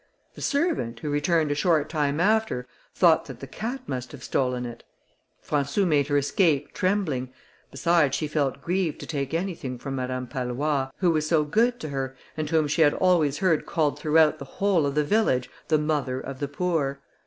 The 0.33 0.41
servant, 0.41 1.01
who 1.01 1.11
returned 1.11 1.51
a 1.51 1.53
short 1.53 1.87
time 1.87 2.19
after, 2.19 2.65
thought 2.95 3.25
that 3.25 3.39
the 3.39 3.45
cat 3.45 3.81
must 3.85 4.11
have 4.13 4.23
stolen 4.23 4.65
it. 4.65 4.83
Françou 5.47 5.85
made 5.85 6.07
her 6.07 6.17
escape 6.17 6.73
trembling; 6.73 7.29
besides 7.69 8.15
she 8.15 8.27
felt 8.27 8.63
grieved 8.63 8.99
to 9.01 9.05
take 9.05 9.31
anything 9.35 9.77
from 9.77 9.95
Madame 9.95 10.25
Pallois, 10.25 10.89
who 11.01 11.11
was 11.11 11.27
so 11.27 11.43
good 11.43 11.79
to 11.81 11.89
her, 11.89 12.15
and 12.35 12.49
whom 12.49 12.67
she 12.67 12.81
had 12.81 12.95
always 12.95 13.37
heard 13.37 13.67
called 13.67 13.99
throughout 13.99 14.39
the 14.39 14.45
whole 14.57 14.87
of 14.87 14.95
the 14.95 15.03
village 15.03 15.51
the 15.67 15.77
mother 15.77 16.19
of 16.19 16.39
the 16.39 16.47
poor. 16.47 16.99